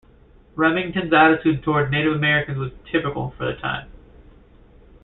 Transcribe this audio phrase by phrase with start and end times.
[0.55, 3.91] Remington's attitude toward Native Americans was typical for the time.